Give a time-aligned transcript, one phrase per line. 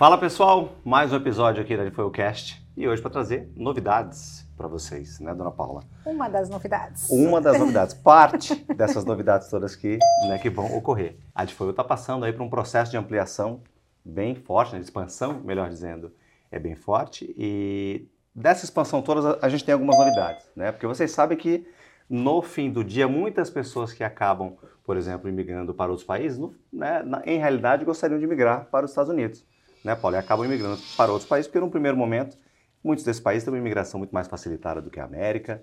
[0.00, 4.48] Fala pessoal, mais um episódio aqui da Foi o Cast e hoje para trazer novidades
[4.56, 5.82] para vocês, né, dona Paula?
[6.06, 7.10] Uma das novidades.
[7.10, 11.18] Uma das novidades, parte dessas novidades todas que, né, que vão ocorrer.
[11.34, 13.60] A Difoio está passando aí por um processo de ampliação
[14.02, 16.10] bem forte, né, de expansão, melhor dizendo,
[16.50, 20.72] é bem forte e dessa expansão toda a gente tem algumas novidades, né?
[20.72, 21.68] Porque vocês sabem que
[22.08, 26.40] no fim do dia muitas pessoas que acabam, por exemplo, imigrando para outros países,
[26.72, 29.44] né, na, em realidade gostariam de migrar para os Estados Unidos
[29.84, 32.36] né, Paulo, e acabam imigrando para outros países, porque num primeiro momento,
[32.82, 35.62] muitos desses países têm uma imigração muito mais facilitada do que a América.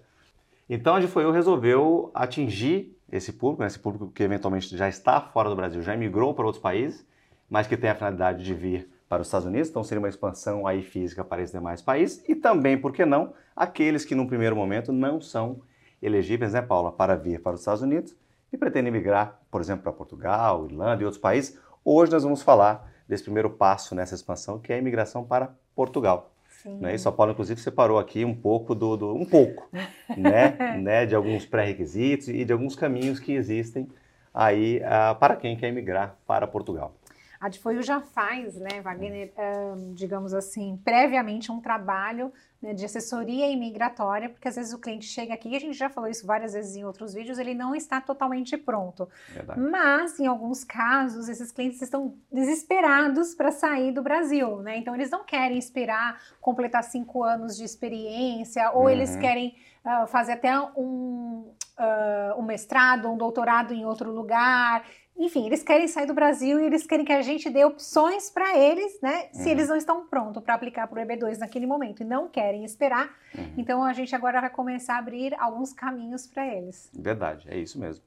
[0.70, 5.49] Então a GFOIU resolveu atingir esse público, né, esse público que eventualmente já está fora
[5.49, 7.05] do Brasil, já imigrou para outros países,
[7.49, 10.68] mas que tem a finalidade de vir para os Estados Unidos, então seria uma expansão
[10.68, 14.55] aí física para esses demais países, e também, por que não, aqueles que num primeiro
[14.55, 15.62] momento não são
[16.02, 18.15] elegíveis, né, Paula, para vir para os Estados Unidos
[18.52, 21.57] e pretendem migrar, por exemplo, para Portugal, Irlanda e outros países.
[21.84, 26.32] Hoje nós vamos falar desse primeiro passo nessa expansão, que é a imigração para Portugal.
[26.62, 26.77] Sim.
[26.80, 26.96] Né?
[26.96, 29.70] E São Paulo, inclusive, separou aqui um pouco do, do um pouco,
[30.18, 30.77] né?
[30.77, 31.05] né?
[31.05, 33.88] de alguns pré-requisitos e de alguns caminhos que existem
[34.34, 36.94] aí uh, para quem quer emigrar para Portugal.
[37.40, 43.48] A Difoio já faz, né, Wagner, um, digamos assim, previamente um trabalho né, de assessoria
[43.52, 46.54] imigratória, porque às vezes o cliente chega aqui, e a gente já falou isso várias
[46.54, 49.08] vezes em outros vídeos, ele não está totalmente pronto.
[49.30, 49.60] Verdade.
[49.60, 54.77] Mas, em alguns casos, esses clientes estão desesperados para sair do Brasil, né?
[54.77, 58.90] Então, eles não querem esperar completar cinco anos de experiência, ou uhum.
[58.90, 64.84] eles querem uh, fazer até um, uh, um mestrado, um doutorado em outro lugar
[65.18, 68.57] enfim, eles querem sair do Brasil e eles querem que a gente dê opções para
[68.57, 69.29] eles, né?
[69.31, 69.47] Se uhum.
[69.47, 73.16] eles não estão prontos para aplicar para o EB2 naquele momento e não querem esperar,
[73.35, 73.53] uhum.
[73.57, 76.90] então a gente agora vai começar a abrir alguns caminhos para eles.
[76.94, 78.03] Verdade, é isso mesmo.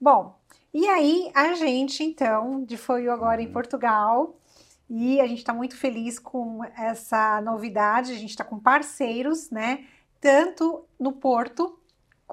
[0.00, 0.36] Bom,
[0.74, 3.46] e aí a gente então de foi agora uhum.
[3.46, 4.36] em Portugal
[4.90, 8.12] e a gente está muito feliz com essa novidade.
[8.12, 9.84] A gente está com parceiros, né?
[10.20, 11.78] Tanto no Porto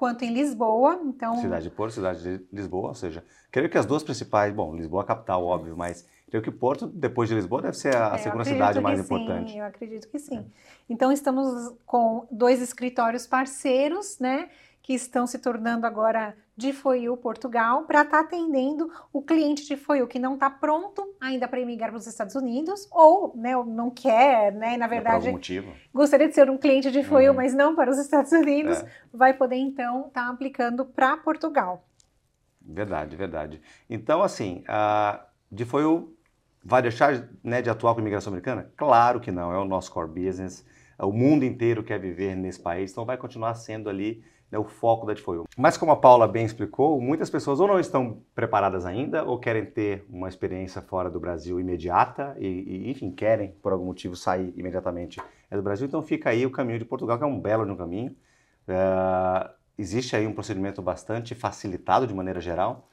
[0.00, 0.98] quanto em Lisboa.
[1.04, 3.22] Então, cidade de Porto, cidade de Lisboa, ou seja,
[3.52, 6.86] creio que as duas principais, bom, Lisboa é a capital, óbvio, mas creio que Porto,
[6.86, 9.58] depois de Lisboa, deve ser a é, segunda cidade mais sim, importante.
[9.58, 10.38] Eu acredito que sim.
[10.38, 10.44] É.
[10.88, 14.48] Então, estamos com dois escritórios parceiros, né?
[14.90, 19.76] Que estão se tornando agora de FOIU Portugal para estar tá atendendo o cliente de
[19.76, 23.88] FOIU que não está pronto ainda para emigrar para os Estados Unidos ou né, não
[23.88, 25.72] quer, né, na verdade, é motivo.
[25.94, 27.36] gostaria de ser um cliente de FOIU, uhum.
[27.36, 28.86] mas não para os Estados Unidos, é.
[29.14, 31.86] vai poder então estar tá aplicando para Portugal.
[32.60, 33.62] Verdade, verdade.
[33.88, 36.16] Então, assim, a de FOIU
[36.64, 38.72] vai deixar né, de atuar com a imigração americana?
[38.76, 40.66] Claro que não, é o nosso core business,
[40.98, 45.06] o mundo inteiro quer viver nesse país, então vai continuar sendo ali né, o foco
[45.06, 45.44] da Tifoio.
[45.56, 49.64] Mas como a Paula bem explicou, muitas pessoas ou não estão preparadas ainda ou querem
[49.64, 54.52] ter uma experiência fora do Brasil imediata e, e enfim, querem por algum motivo sair
[54.56, 57.72] imediatamente do Brasil, então fica aí o caminho de Portugal, que é um belo de
[57.72, 58.14] um caminho.
[58.68, 62.88] Uh, existe aí um procedimento bastante facilitado de maneira geral,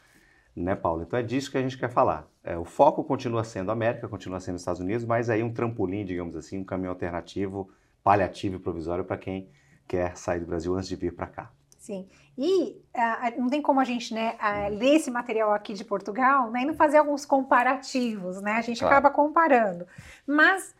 [0.55, 1.03] né, Paulo?
[1.03, 2.27] Então é disso que a gente quer falar.
[2.43, 5.53] É, o foco continua sendo a América, continua sendo os Estados Unidos, mas aí um
[5.53, 7.69] trampolim, digamos assim, um caminho alternativo,
[8.03, 9.49] paliativo e provisório para quem
[9.87, 11.51] quer sair do Brasil antes de vir para cá.
[11.87, 12.05] Sim.
[12.37, 16.51] E uh, não tem como a gente né, uh, ler esse material aqui de Portugal
[16.51, 18.53] né, e não fazer alguns comparativos, né?
[18.53, 18.97] A gente claro.
[18.97, 19.87] acaba comparando.
[20.27, 20.75] Mas,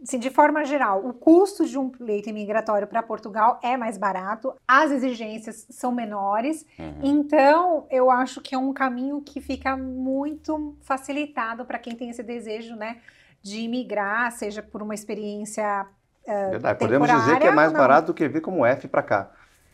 [0.00, 4.54] assim, de forma geral, o custo de um pleito imigratório para Portugal é mais barato,
[4.68, 7.00] as exigências são menores, uhum.
[7.02, 12.22] então eu acho que é um caminho que fica muito facilitado para quem tem esse
[12.22, 12.98] desejo né,
[13.42, 15.86] de imigrar, seja por uma experiência
[16.26, 19.30] Uh, Verdade, podemos dizer que é mais barato do que vir como F para cá.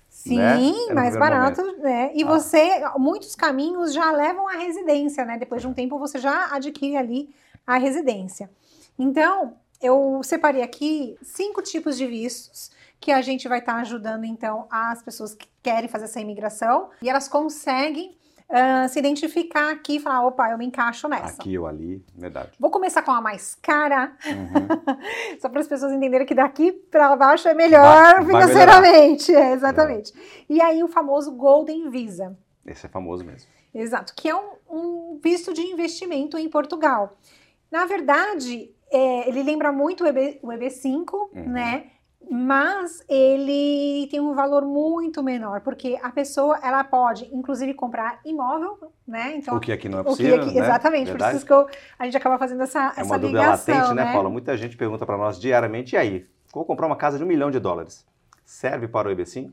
[0.08, 0.92] Sim, né?
[0.92, 1.82] mais barato, momento.
[1.82, 2.10] né?
[2.14, 2.26] E ah.
[2.26, 5.38] você, muitos caminhos já levam à residência, né?
[5.38, 7.34] Depois de um tempo você já adquire ali
[7.66, 8.50] a residência.
[8.98, 12.70] Então, eu separei aqui cinco tipos de vistos
[13.00, 16.90] que a gente vai estar tá ajudando então as pessoas que querem fazer essa imigração
[17.02, 18.16] e elas conseguem
[18.52, 21.40] uh, se identificar aqui e falar, opa, eu me encaixo nessa.
[21.40, 22.50] Aqui ou ali, verdade.
[22.60, 25.38] Vou começar com a mais cara, uhum.
[25.40, 29.32] só para as pessoas entenderem que daqui para baixo é melhor vai, financeiramente.
[29.32, 30.12] Vai é, exatamente.
[30.16, 30.44] É.
[30.48, 32.36] E aí o famoso Golden Visa.
[32.66, 33.48] Esse é famoso mesmo.
[33.74, 37.16] Exato, que é um, um visto de investimento em Portugal.
[37.70, 41.48] Na verdade, é, ele lembra muito o, EB, o EB5, uhum.
[41.48, 41.86] né?
[42.30, 48.92] Mas ele tem um valor muito menor, porque a pessoa ela pode, inclusive, comprar imóvel,
[49.06, 49.36] né?
[49.36, 50.60] Então, o que aqui não é possível, aqui, né?
[50.60, 51.30] Exatamente, Verdade?
[51.32, 54.04] por isso que eu, a gente acaba fazendo essa, é essa uma ligação, latente, né,
[54.04, 54.30] né, Paula?
[54.30, 57.50] Muita gente pergunta para nós diariamente, e aí, vou comprar uma casa de um milhão
[57.50, 58.06] de dólares,
[58.44, 59.52] serve para o EB5?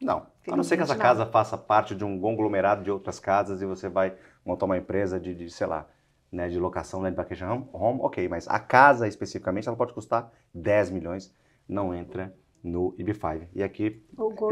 [0.00, 3.62] Não, a não ser que essa casa faça parte de um conglomerado de outras casas
[3.62, 4.14] e você vai
[4.44, 5.86] montar uma empresa de, de sei lá,
[6.30, 10.90] né, de locação, land vacation home, ok, mas a casa especificamente ela pode custar 10
[10.90, 11.32] milhões,
[11.68, 13.48] não entra no EB5.
[13.54, 14.02] E aqui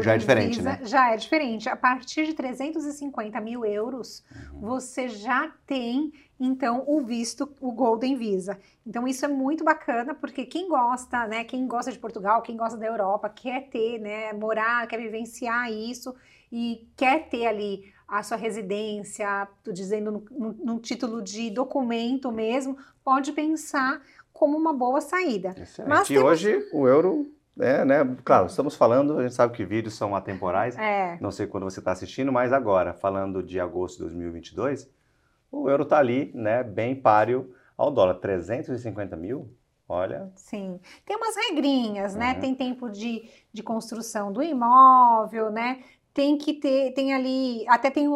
[0.01, 0.79] já é diferente, Visa né?
[0.83, 1.67] Já é diferente.
[1.67, 4.23] A partir de 350 mil euros,
[4.53, 4.59] Uhum.
[4.61, 8.59] você já tem, então, o visto, o Golden Visa.
[8.85, 11.43] Então, isso é muito bacana, porque quem gosta, né?
[11.43, 14.31] Quem gosta de Portugal, quem gosta da Europa, quer ter, né?
[14.33, 16.13] Morar, quer vivenciar isso
[16.51, 23.31] e quer ter ali a sua residência, tô dizendo no título de documento mesmo, pode
[23.31, 24.03] pensar
[24.43, 25.55] como uma boa saída.
[25.57, 25.89] Excelente.
[25.89, 27.99] Mas e temos- hoje o euro, é, né?
[28.25, 31.79] Claro, estamos falando, a gente sabe que vídeos são atemporais, É, não sei quando você
[31.79, 34.89] está assistindo, mas agora, falando de agosto de 2022,
[35.49, 39.49] o euro está ali, né, bem páreo ao dólar, 350 mil,
[39.87, 40.77] olha, Sim.
[41.05, 42.33] Tem umas regrinhas, né?
[42.33, 42.39] Uhum.
[42.41, 45.83] Tem tempo de, de construção do imóvel, né?
[46.13, 48.13] Tem que ter, tem ali, até tem um-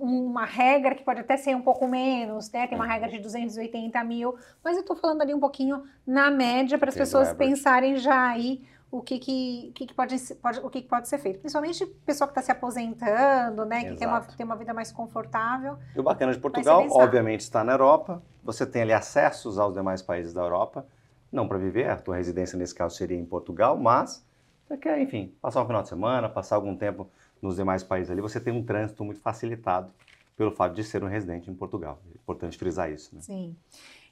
[0.00, 2.66] um- uma regra que pode até ser um pouco menos, né?
[2.66, 2.90] Tem uma Uhum.
[2.90, 4.34] regra de 280 mil,
[4.64, 8.66] mas eu tô falando ali um pouquinho na média para as pessoas pensarem já aí
[8.90, 11.38] o que, que, que, que pode, pode, o que, que pode ser feito.
[11.38, 13.84] Principalmente pessoa que está se aposentando, né?
[13.84, 14.36] Que tem uma, Exato.
[14.36, 15.76] tem uma vida mais confortável.
[15.94, 18.22] E o bacana de Portugal, obviamente, está na Europa.
[18.42, 20.84] Você tem ali acessos aos demais países da Europa.
[21.30, 24.24] Não para viver, a tua residência nesse caso seria em Portugal, mas
[24.66, 27.08] você quer, enfim, passar um final de semana, passar algum tempo
[27.40, 29.92] nos demais países ali, você tem um trânsito muito facilitado
[30.36, 32.00] pelo fato de ser um residente em Portugal.
[32.10, 33.14] É importante frisar isso.
[33.14, 33.20] Né?
[33.22, 33.56] Sim.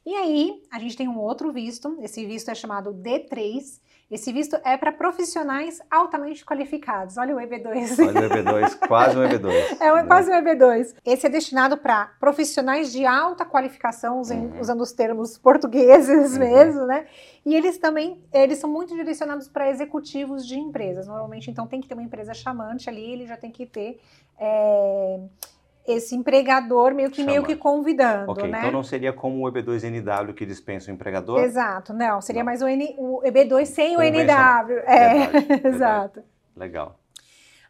[0.07, 3.81] E aí, a gente tem um outro visto, esse visto é chamado D3.
[4.11, 7.17] Esse visto é para profissionais altamente qualificados.
[7.17, 8.07] Olha o EB2.
[8.07, 9.81] Olha o EB2, quase um EB2.
[9.81, 10.05] É um- né?
[10.07, 10.95] quase um EB2.
[11.05, 14.61] Esse é destinado para profissionais de alta qualificação, usem- Uhum.
[14.61, 16.39] usando os termos portugueses Uhum.
[16.39, 17.07] mesmo, né?
[17.47, 21.07] E eles também, eles são muito direcionados para executivos de empresas.
[21.07, 24.01] Normalmente, então, tem que ter uma empresa chamante ali, ele já tem que ter
[24.39, 25.21] é,
[25.87, 28.59] esse empregador meio que, meio que convidando, Ok, né?
[28.59, 31.41] então não seria como o EB2NW que dispensa o empregador?
[31.41, 32.47] Exato, não, seria Não.
[32.47, 34.01] mais o, N, o EB2 sem o.
[34.03, 34.19] NW.
[34.87, 35.67] É, Verdade, verdade.
[35.69, 36.23] exato.
[36.57, 36.99] Legal.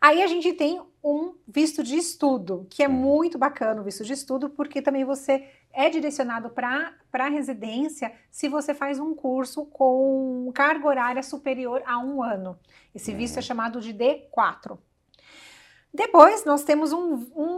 [0.01, 2.95] Aí a gente tem um visto de estudo, que é Uhum.
[2.95, 8.49] muito bacana o visto de estudo, porque também você é direcionado para a residência se
[8.49, 12.57] você faz um curso com carga horária superior a um ano.
[12.95, 13.39] Esse visto Uhum.
[13.41, 14.79] é chamado de D4.
[15.93, 17.54] Depois, nós temos um, um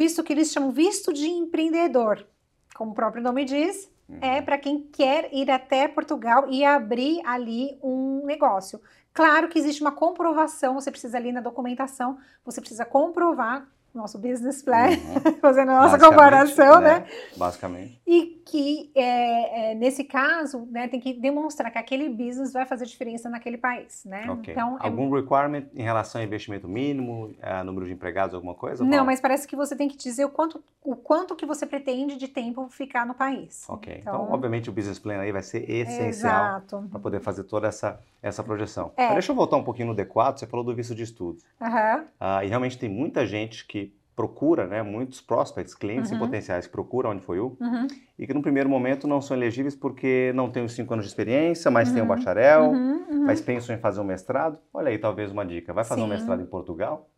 [0.00, 2.26] visto que eles chamam visto de empreendedor.
[2.74, 4.18] Como o próprio nome diz, Uhum.
[4.22, 8.80] é para quem quer ir até Portugal e abrir ali um negócio.
[9.12, 14.62] Claro que existe uma comprovação, você precisa ali na documentação, você precisa comprovar nosso business
[14.62, 15.32] plan, Uhum.
[15.40, 17.04] fazendo a nossa comparação, né?
[17.36, 18.00] Basicamente.
[18.06, 22.84] E que, é, é, nesse caso, né, tem que demonstrar que aquele business vai fazer
[22.86, 24.26] diferença naquele país, né?
[24.28, 24.52] Ok.
[24.52, 28.82] Então, é Algum requirement em relação a investimento mínimo, a número de empregados, alguma coisa?
[28.82, 29.06] Não, Paulo?
[29.06, 32.26] mas parece que você tem que dizer o quanto, o quanto que você pretende de
[32.26, 33.64] tempo ficar no país.
[33.68, 33.98] Ok.
[34.00, 38.00] Então, Então, obviamente, o business plan aí vai ser essencial para poder fazer toda essa,
[38.22, 38.92] essa projeção.
[38.96, 39.04] É.
[39.06, 41.44] Mas deixa eu voltar um pouquinho no D4, você falou do visto de estudos.
[41.60, 42.04] Aham.
[42.18, 43.79] Ah, e realmente tem muita gente que
[44.20, 46.18] procura, né, muitos prospects, clientes Uhum.
[46.18, 47.86] e potenciais que procuram onde foi o Uhum.
[48.18, 51.10] e que no primeiro momento não são elegíveis porque não têm os cinco anos de
[51.10, 52.08] experiência, mas têm um Uhum.
[52.08, 53.04] bacharel, Uhum.
[53.10, 53.24] Uhum.
[53.24, 54.58] mas pensam em fazer um mestrado.
[54.74, 55.72] Olha aí, talvez uma dica.
[55.72, 56.10] Vai fazer um Sim.
[56.10, 57.08] mestrado em Portugal,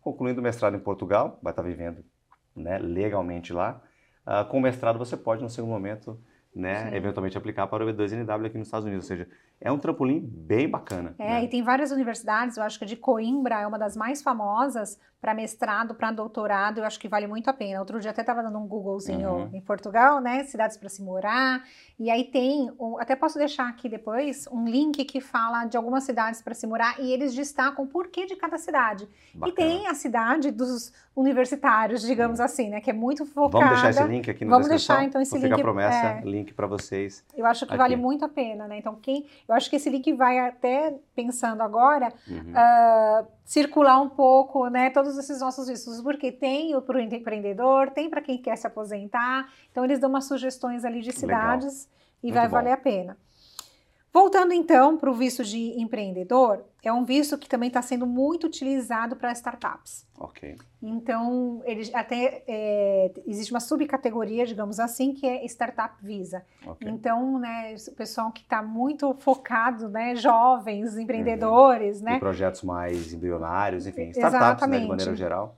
[0.00, 2.04] concluindo o mestrado em Portugal, vai estar vivendo
[2.56, 3.80] né, legalmente lá.
[4.26, 6.18] Ah, com o mestrado você pode, no segundo momento,
[6.52, 6.96] né, Sim.
[6.96, 9.04] eventualmente aplicar para o B2NW aqui nos Estados Unidos.
[9.04, 9.28] Ou seja,
[9.60, 11.14] é um trampolim bem bacana.
[11.18, 11.44] É, né?
[11.44, 14.98] e tem várias universidades, eu acho que a de Coimbra é uma das mais famosas
[15.20, 17.80] para mestrado, para doutorado, eu acho que vale muito a pena.
[17.80, 19.50] Outro dia até estava dando um Googlezinho Uhum.
[19.52, 20.44] em Portugal, né?
[20.44, 21.64] Cidades para se morar.
[21.98, 26.40] E aí tem, até posso deixar aqui depois, um link que fala de algumas cidades
[26.40, 29.08] para se morar e eles destacam o porquê de cada cidade.
[29.34, 29.52] Bacana.
[29.52, 32.80] E tem a cidade dos universitários, digamos assim, né?
[32.80, 33.64] Que é muito focada.
[33.64, 36.20] Vamos deixar esse link aqui na Vamos deixar, então, esse Fica a link, promessa, é.
[36.24, 37.24] link para vocês.
[37.36, 37.78] Eu acho que Aqui.
[37.78, 38.78] vale muito a pena, né?
[38.78, 39.26] Então, quem.
[39.48, 42.52] Eu acho que esse link vai até, pensando agora, Uhum.
[42.54, 44.90] ah, circular um pouco, né?
[44.90, 49.48] Todos esses nossos vistos, porque tem para o empreendedor, tem para quem quer se aposentar.
[49.70, 51.18] Então, eles dão umas sugestões ali de Legal.
[51.20, 51.88] cidades
[52.22, 52.52] e Muito vai bom.
[52.56, 53.16] valer a pena.
[54.12, 58.46] Voltando então para o visto de empreendedor, é um visto que também está sendo muito
[58.46, 60.06] utilizado para startups.
[60.18, 60.56] Ok.
[60.82, 66.44] Então, ele até é, existe uma subcategoria, digamos assim, que é Startup Visa.
[66.66, 66.88] ok.
[66.88, 72.18] Então, né, o pessoal que está muito focado, né, jovens, empreendedores, E né?
[72.18, 75.56] projetos mais embrionários, enfim, startups, né, de maneira geral.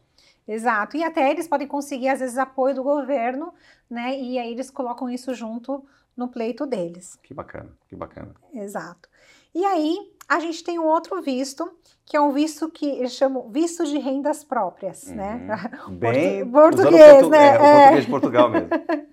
[0.48, 0.96] Exato.
[0.96, 3.54] E até eles podem conseguir, às vezes, apoio do governo,
[3.88, 4.18] né?
[4.18, 5.84] E aí eles colocam isso junto
[6.20, 7.16] no pleito deles.
[7.22, 8.34] Que bacana, que bacana.
[8.54, 9.08] Exato.
[9.54, 9.96] E aí,
[10.28, 11.68] a gente tem um outro visto,
[12.06, 15.48] que é um visto que eles chamam visto de rendas próprias, né?
[15.88, 15.96] Uhum.
[15.98, 17.46] Bem, Portu- usando português, portu- né?
[17.46, 17.74] É, o É.
[17.80, 18.68] português de Portugal mesmo.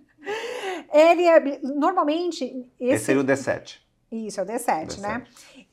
[0.94, 2.44] Ele é, normalmente.
[2.80, 3.80] Esse, esse seria o D7.
[4.12, 5.24] Isso, é o D7, D7, né?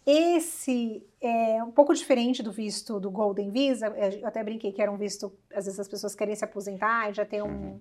[0.06, 3.86] Esse é um pouco diferente do visto do Golden Visa.
[3.88, 7.14] Eu até brinquei que era um visto, às vezes as pessoas querem se aposentar e
[7.14, 7.48] já ter um.
[7.48, 7.80] Uhum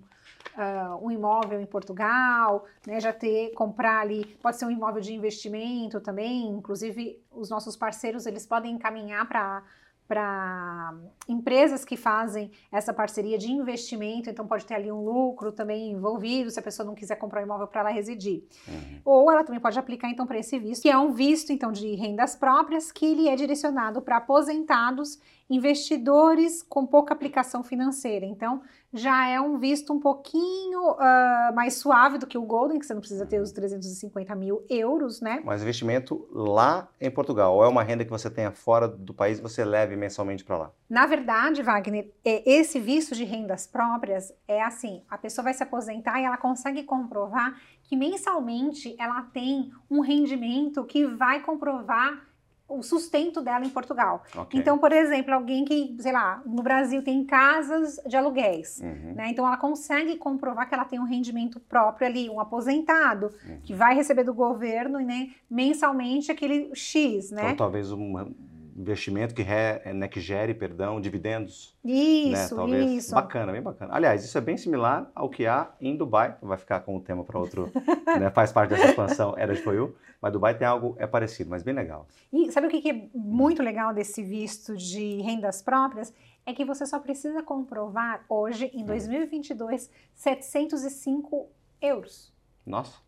[0.56, 5.14] uh, um imóvel em Portugal, né, já ter, comprar ali, pode ser um imóvel de
[5.14, 9.62] investimento também, inclusive os nossos parceiros, eles podem encaminhar para
[10.06, 10.94] para
[11.26, 16.50] empresas que fazem essa parceria de investimento, então pode ter ali um lucro também envolvido,
[16.50, 18.44] se a pessoa não quiser comprar um imóvel para ela residir.
[18.68, 19.00] Uhum.
[19.04, 21.94] Ou ela também pode aplicar então para esse visto, que é um visto então de
[21.94, 28.24] rendas próprias, que ele é direcionado para aposentados investidores com pouca aplicação financeira.
[28.24, 32.86] Então, já é um visto um pouquinho uh, mais suave do que o Golden, que
[32.86, 35.42] você não precisa ter os 350 mil euros, né?
[35.44, 39.38] Mas investimento lá em Portugal, ou é uma renda que você tenha fora do país
[39.38, 40.70] e você leve mensalmente para lá?
[40.88, 45.62] Na verdade, Wagner, é, esse visto de rendas próprias é assim: a pessoa vai se
[45.62, 52.33] aposentar e ela consegue comprovar que mensalmente ela tem um rendimento que vai comprovar
[52.68, 54.22] o sustento dela em Portugal.
[54.34, 54.58] Okay.
[54.58, 59.14] Então, por exemplo, alguém que, sei lá, no Brasil tem casas de aluguéis, uhum.
[59.14, 59.28] né?
[59.30, 63.60] Então ela consegue comprovar que ela tem um rendimento próprio ali, um aposentado, uhum.
[63.62, 67.42] que vai receber do governo, né, mensalmente aquele X, né?
[67.44, 68.30] Então talvez uma
[68.76, 71.76] investimento que, re, né, que gere, perdão, dividendos.
[71.84, 72.90] Isso, né, talvez.
[72.92, 73.14] isso.
[73.14, 73.94] Bacana, bem bacana.
[73.94, 77.24] Aliás, isso é bem similar ao que há em Dubai, vai ficar com o tema
[77.24, 77.70] para outro,
[78.18, 81.62] né, faz parte dessa expansão Era de Foiu, mas Dubai tem algo é parecido, mas
[81.62, 82.06] bem legal.
[82.32, 86.12] E sabe o que é muito legal desse visto de rendas próprias?
[86.46, 89.90] É que você só precisa comprovar hoje, em 2022, hum.
[90.14, 91.48] 705
[91.80, 92.34] euros.
[92.66, 92.98] Nossa,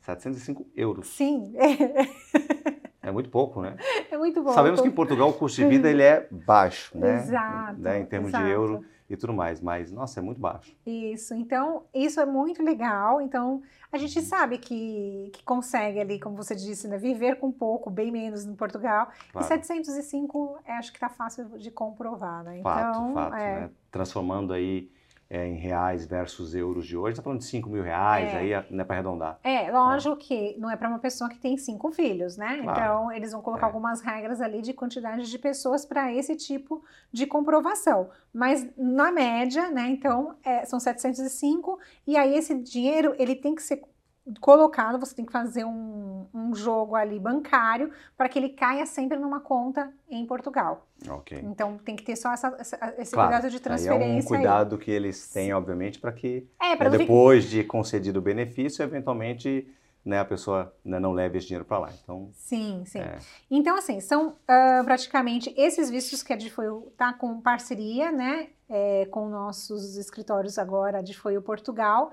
[0.00, 1.08] 705 euros.
[1.08, 1.52] Sim.
[3.10, 3.76] É muito pouco, né?
[4.10, 4.54] É muito pouco.
[4.54, 7.16] Sabemos que em Portugal o custo de vida ele é baixo, né?
[7.16, 7.80] Exato.
[7.80, 8.00] Né?
[8.00, 8.44] Em termos exato.
[8.44, 10.72] de euro e tudo mais, mas nossa, é muito baixo.
[10.86, 13.20] Isso, então isso é muito legal.
[13.20, 17.90] Então a gente sabe que, que consegue ali, como você disse, né, viver com pouco,
[17.90, 19.10] bem menos em Portugal.
[19.32, 19.44] Claro.
[19.44, 22.58] E 705 é, acho que está fácil de comprovar, né?
[22.60, 23.60] Então, fato, fato, é...
[23.62, 23.70] né?
[23.90, 24.88] Transformando aí
[25.30, 28.36] é, em reais versus euros de hoje, está falando de 5 mil reais, é.
[28.36, 29.38] aí né, para arredondar.
[29.44, 32.58] É, lógico que não é para uma pessoa que tem cinco filhos, né?
[32.60, 32.70] Claro.
[32.70, 33.68] Então, eles vão colocar é.
[33.68, 38.10] algumas regras ali de quantidade de pessoas para esse tipo de comprovação.
[38.34, 43.62] Mas, na média, né, então, é, são 705, e aí esse dinheiro, ele tem que
[43.62, 43.82] ser
[44.40, 49.18] colocado, você tem que fazer um, um jogo ali bancário para que ele caia sempre
[49.18, 50.86] numa conta em Portugal.
[51.08, 51.38] Ok.
[51.42, 54.06] Então tem que ter só essa, essa, esse claro, cuidado de transferência.
[54.06, 54.82] Aí é um cuidado aí.
[54.82, 57.56] que eles têm, obviamente, para que é, né, depois ficar...
[57.56, 59.66] de concedido o benefício, eventualmente
[60.04, 61.90] né, a pessoa né, não leve esse dinheiro para lá.
[62.02, 63.00] Então, sim, sim.
[63.00, 63.18] É...
[63.50, 69.06] Então, assim, são uh, praticamente esses vistos que a Difoio está com parceria, né, é,
[69.06, 72.12] com nossos escritórios agora, a Difoio Portugal,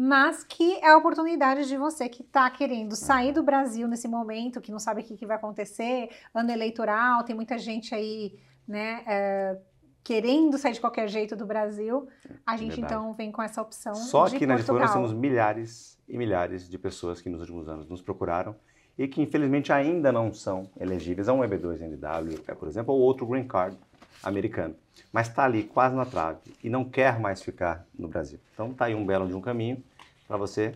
[0.00, 4.60] mas que é a oportunidade de você que está querendo sair do Brasil nesse momento,
[4.60, 9.02] que não sabe o que, que vai acontecer, ano eleitoral, tem muita gente aí, né,
[9.08, 9.58] é,
[10.04, 12.06] querendo sair de qualquer jeito do Brasil,
[12.46, 12.94] a gente Verdade.
[12.94, 13.92] então vem com essa opção.
[13.96, 17.88] Só aqui na Editora nós temos milhares e milhares de pessoas que nos últimos anos
[17.88, 18.54] nos procuraram
[18.96, 23.26] e que infelizmente ainda não são elegíveis a um EB2NW, é, por exemplo, ou outro
[23.26, 23.76] Green Card
[24.22, 24.76] americano,
[25.12, 28.38] mas está ali quase na trave e não quer mais ficar no Brasil.
[28.54, 29.82] Então está aí um belo de um caminho
[30.28, 30.74] para você,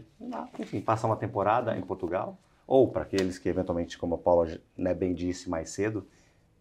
[0.58, 4.94] enfim, passar uma temporada em Portugal, ou para aqueles que eventualmente, como a Paula né,
[4.94, 6.08] bem disse mais cedo,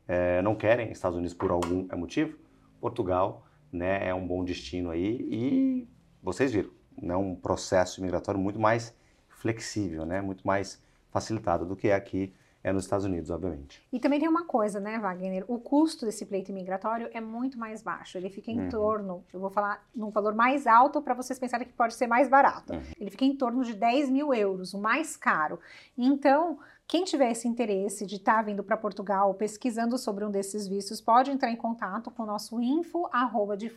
[0.06, 2.38] é, não querem Estados Unidos por algum motivo,
[2.82, 5.88] Portugal né, é um bom destino aí e
[6.22, 6.70] vocês viram,
[7.02, 8.94] é né, um processo migratório muito mais
[9.30, 12.34] flexível, né, muito mais facilitado do que é aqui
[12.64, 13.82] é nos Estados Unidos, obviamente.
[13.92, 15.44] E também tem uma coisa, né, Wagner?
[15.48, 18.18] O custo desse pleito imigratório é muito mais baixo.
[18.18, 18.70] Ele fica em uhum.
[18.70, 22.30] torno, eu vou falar num valor mais alto para vocês pensarem que pode ser mais
[22.30, 22.74] barato.
[22.74, 22.82] Uhum.
[23.00, 25.60] Ele fica em torno de 10 mil euros, o mais caro.
[25.98, 30.68] Então, quem tiver esse interesse de estar tá vindo para Portugal pesquisando sobre um desses
[30.68, 33.72] vistos, pode entrar em contato com o nosso info, arroba de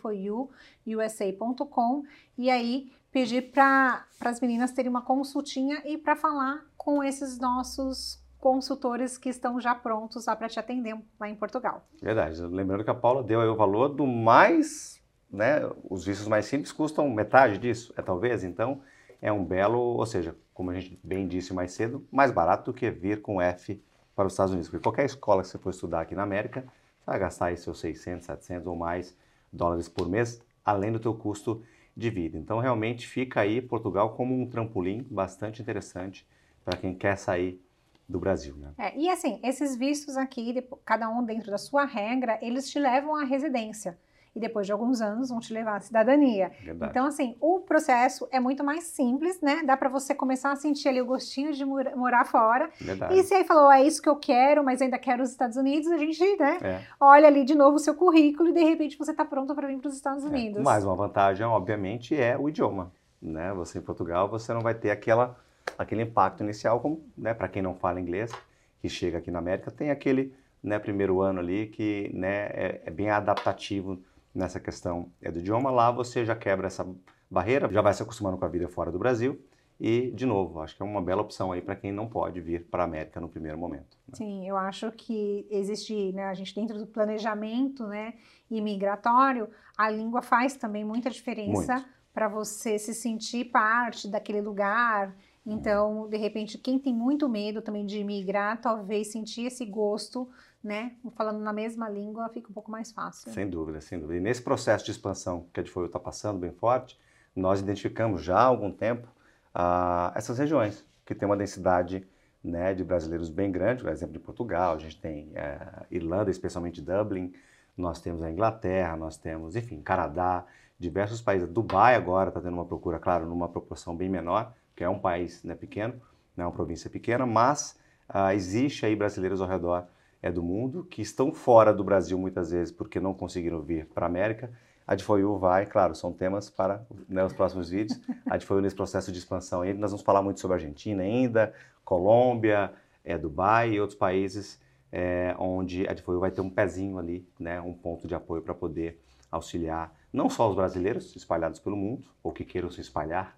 [2.36, 8.23] e aí pedir para as meninas terem uma consultinha e para falar com esses nossos
[8.44, 11.82] consultores que estão já prontos para te atender lá em Portugal.
[12.02, 12.42] Verdade.
[12.42, 15.62] Lembrando que a Paula deu aí o valor do mais, né?
[15.88, 18.44] Os vistos mais simples custam metade disso, é talvez.
[18.44, 18.82] Então
[19.22, 22.76] é um belo, ou seja, como a gente bem disse mais cedo, mais barato do
[22.76, 23.82] que vir com F
[24.14, 24.68] para os Estados Unidos.
[24.68, 26.60] Porque qualquer escola que você for estudar aqui na América,
[27.00, 29.16] você vai gastar aí seus 600, 700 ou mais
[29.50, 31.62] dólares por mês, além do teu custo
[31.96, 32.36] de vida.
[32.36, 36.26] Então realmente fica aí Portugal como um trampolim bastante interessante
[36.62, 37.63] para quem quer sair
[38.08, 38.54] do Brasil.
[38.56, 38.70] Né?
[38.78, 43.14] É, e assim, esses vistos aqui, cada um dentro da sua regra, eles te levam
[43.16, 43.96] à residência.
[44.36, 46.50] e depois de alguns anos vão te levar à cidadania.
[46.60, 46.90] Verdade.
[46.90, 49.62] Então, assim, o processo é muito mais simples, né?
[49.64, 52.68] Dá para você começar a sentir ali o gostinho de mora- morar fora.
[52.80, 53.14] Verdade.
[53.16, 55.88] E se aí falou, é isso que eu quero, mas ainda quero os Estados Unidos,
[55.88, 56.80] a gente, né, É.
[56.98, 59.78] olha ali de novo o seu currículo e de repente você está pronto para vir
[59.78, 60.26] para os Estados É.
[60.26, 60.64] Unidos.
[60.64, 62.90] Mais uma vantagem, obviamente, é o idioma.
[63.22, 63.52] Né?
[63.54, 65.38] Você em Portugal, você não vai ter aquela,
[65.78, 68.32] aquele impacto inicial, como né, para quem não fala inglês,
[68.80, 72.90] que chega aqui na América, tem aquele né, primeiro ano ali que né, é, é
[72.90, 74.02] bem adaptativo
[74.34, 75.70] nessa questão é do idioma.
[75.70, 76.86] Lá você já quebra essa
[77.30, 79.40] barreira, já vai se acostumando com a vida fora do Brasil.
[79.80, 82.64] E, de novo, acho que é uma bela opção aí para quem não pode vir
[82.70, 83.98] para a América no primeiro momento.
[84.06, 84.14] né?
[84.14, 88.14] Sim, eu acho que existe, né, a gente dentro do planejamento, né,
[88.48, 95.14] imigratório, a língua faz também muita diferença para você se sentir parte daquele lugar.
[95.46, 100.28] Então, de repente, quem tem muito medo também de imigrar, talvez sentir esse gosto,
[100.62, 103.30] né, falando na mesma língua, fica um pouco mais fácil.
[103.32, 104.18] Sem dúvida, sem dúvida.
[104.18, 106.98] E nesse processo de expansão que a Adfoio está passando bem forte,
[107.36, 109.06] nós identificamos já há algum tempo
[109.54, 112.06] ah, essas regiões que tem uma densidade
[112.42, 116.82] né, de brasileiros bem grande, por exemplo, de Portugal, a gente tem eh, Irlanda, especialmente
[116.82, 117.32] Dublin,
[117.76, 120.44] nós temos a Inglaterra, nós temos, enfim, Canadá,
[120.78, 121.48] diversos países.
[121.48, 125.42] Dubai agora está tendo uma procura, claro, numa proporção bem menor, que é um país
[125.42, 125.94] né, pequeno,
[126.36, 127.78] né, uma província pequena, mas
[128.08, 129.86] ah, existe aí brasileiros ao redor
[130.22, 134.06] é, do mundo que estão fora do Brasil muitas vezes porque não conseguiram vir para
[134.06, 134.50] a América.
[134.86, 137.98] A Adfoiu vai, claro, são temas para né, os próximos vídeos.
[138.28, 141.54] A Adfoiu nesse processo de expansão aí, nós vamos falar muito sobre a Argentina ainda,
[141.84, 142.72] Colômbia,
[143.04, 147.60] é, Dubai e outros países é, onde a Adfoiu vai ter um pezinho ali, né,
[147.60, 149.00] um ponto de apoio para poder
[149.30, 153.36] auxiliar não só os brasileiros espalhados pelo mundo, ou que queiram se espalhar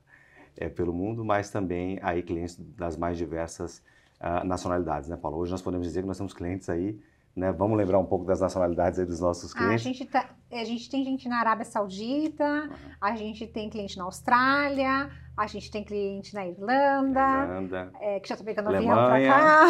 [0.56, 3.82] é, pelo mundo, mas também aí clientes das mais diversas
[4.20, 5.38] ah, nacionalidades, né, Paulo?
[5.38, 6.98] Hoje nós podemos dizer que nós temos clientes aí,
[7.34, 7.52] né?
[7.52, 9.82] Vamos lembrar um pouco das nacionalidades aí dos nossos Ah, a, clientes.
[9.84, 12.70] gente tá- a gente tem gente na Arábia Saudita,
[13.00, 18.28] a gente tem cliente na Austrália, a gente tem cliente na Irlanda, Irlanda, é, que
[18.28, 19.66] já tá pegando avião Alemanha, cá.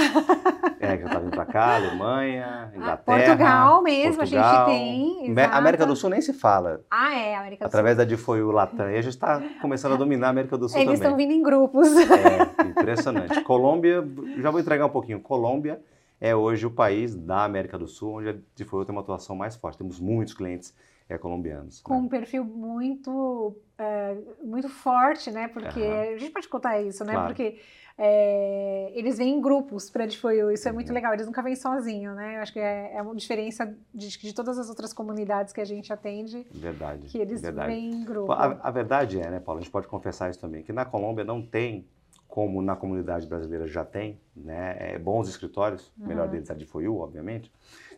[0.78, 4.78] é, que já está vindo para cá, Alemanha, Ah, Inglaterra, Portugal mesmo, Portugal, a gente
[4.78, 5.30] tem.
[5.30, 5.56] Exato.
[5.56, 6.84] América do Sul nem se fala.
[6.90, 8.90] Ah, é, América do Através da Difoiu Latam.
[8.90, 10.78] E a gente está começando a dominar a América do Sul.
[10.78, 11.26] Sul Eles estão também.
[11.26, 11.88] vindo em grupos.
[11.96, 13.40] É, impressionante.
[13.42, 14.06] Colômbia,
[14.38, 15.20] já vou entregar um pouquinho.
[15.20, 15.80] Colômbia
[16.20, 19.56] é hoje o país da América do Sul onde a Difoiu tem uma atuação mais
[19.56, 19.78] forte.
[19.78, 20.74] Temos muitos clientes
[21.08, 21.80] é, colombianos.
[21.82, 22.00] Com né?
[22.00, 25.48] um perfil muito, é, muito forte, né?
[25.48, 26.14] Porque Aham.
[26.14, 27.12] a gente pode contar isso, né?
[27.12, 27.28] Claro.
[27.28, 27.58] Porque
[27.98, 30.94] é, eles vêm em grupos para Difoiu, isso é muito Uhum.
[30.94, 32.36] legal, eles nunca vêm sozinhos, né?
[32.36, 35.64] Eu acho que é, é uma diferença de, de todas as outras comunidades que a
[35.64, 37.06] gente atende, Verdade.
[37.06, 37.72] que eles verdade.
[37.72, 38.32] vêm em grupo.
[38.32, 41.24] A, a verdade é, né, Paulo, a gente pode confessar isso também, que na Colômbia
[41.24, 41.86] não tem,
[42.28, 46.32] como na comunidade brasileira já tem, né, é, bons escritórios, o melhor Uhum.
[46.32, 47.50] deles é a Difoiu, obviamente,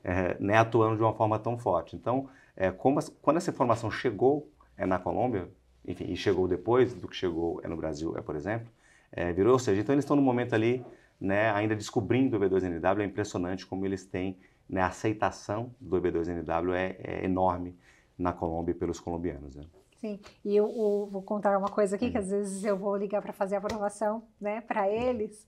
[0.04, 1.96] é, né, atuando de uma forma tão forte.
[1.96, 5.48] Então, é, como quando essa informação chegou é, na Colômbia,
[5.86, 8.68] enfim, e chegou depois do que chegou é, no Brasil, é, por exemplo,
[9.12, 10.84] é, virou, ou seja, então eles estão no momento ali,
[11.20, 14.36] né, ainda descobrindo o EB2NW, é impressionante como eles têm,
[14.68, 17.76] né, a aceitação do EB2NW é, é enorme
[18.18, 19.54] na Colômbia pelos colombianos.
[19.54, 19.64] Né?
[20.00, 22.24] Sim, e eu, eu vou contar uma coisa aqui, que Uhum.
[22.24, 25.46] às vezes eu vou ligar para fazer a aprovação, né, para eles,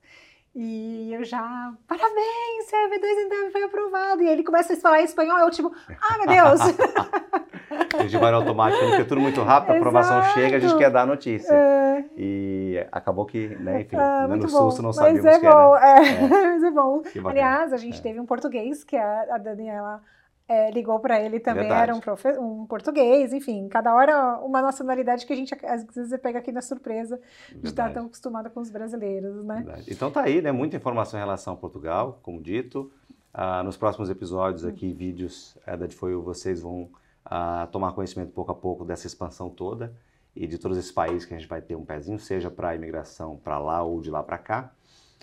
[0.55, 5.39] e eu já, parabéns, seu EB2NW foi aprovado, e aí ele começa a falar espanhol,
[5.39, 6.61] eu tipo, ah, meu Deus!
[7.97, 10.35] A gente vai no automático, porque é tudo muito rápido, a aprovação Exato.
[10.35, 11.53] chega, a gente quer dar a notícia.
[11.55, 15.47] É, E acabou que, né, enfim, ah, muito susto, bom, não mas sabíamos é que
[15.47, 15.55] era.
[15.55, 17.03] bom, é, mas é bom.
[17.27, 18.03] Aliás, a gente É.
[18.03, 20.03] teve um português, que a, a Daniela
[20.51, 21.83] é, ligou para ele também, Verdade.
[21.83, 26.21] era um, profe- um português, enfim, cada hora uma nacionalidade que a gente às vezes
[26.21, 29.63] pega aqui na surpresa de estar Verdade, tão acostumada com os brasileiros, né?
[29.65, 29.85] verdade.
[29.89, 32.91] Então tá aí, né, muita informação em relação a Portugal, como dito.
[33.33, 36.89] Ah, nos próximos episódios aqui, vídeos eh, da Difoio, vocês vão
[37.25, 39.95] ah, tomar conhecimento pouco a pouco dessa expansão toda
[40.35, 42.75] e de todos esses países que a gente vai ter um pezinho, seja para a
[42.75, 44.73] imigração para lá ou de lá para cá.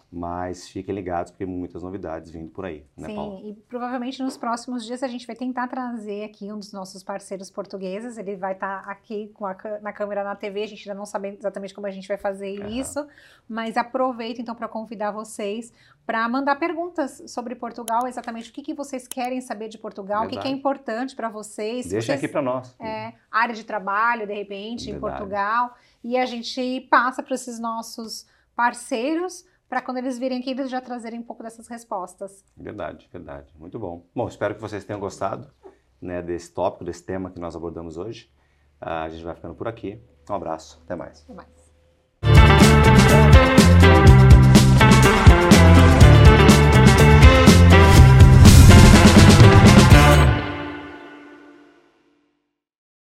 [0.10, 3.42] Mas fiquem ligados, porque muitas novidades vindo por aí, né, Sim, Paulo?
[3.46, 7.52] e provavelmente nos próximos dias a gente vai tentar trazer aqui um dos nossos parceiros
[7.52, 8.18] portugueses.
[8.18, 10.64] Ele vai estar aqui com a, na câmera na TV.
[10.64, 12.70] A gente ainda não sabe exatamente como a gente vai fazer Aham.
[12.70, 13.06] isso,
[13.50, 15.74] mas aproveito então para convidar vocês
[16.06, 20.28] para mandar perguntas sobre Portugal, exatamente o que, que vocês querem saber de Portugal, o
[20.30, 20.58] que, que é Verdade.
[20.58, 21.86] importante para vocês.
[21.88, 22.74] se Deixem vocês- aqui para nós.
[22.80, 25.18] é, área de trabalho, de repente, em Verdade.
[25.18, 25.76] Portugal.
[26.02, 30.82] E a gente passa para esses nossos parceiros para quando eles virem aqui, eles já
[30.82, 32.44] trazerem um pouco dessas respostas.
[32.56, 33.54] Verdade, verdade.
[33.58, 34.06] Muito bom.
[34.16, 35.50] Bom, espero que vocês tenham gostado
[36.02, 38.32] né, desse tópico, desse tema que nós abordamos hoje.
[38.80, 40.02] Ah, a gente vai ficando por aqui.
[40.30, 41.24] Um abraço, até mais.
[41.24, 41.57] Até mais.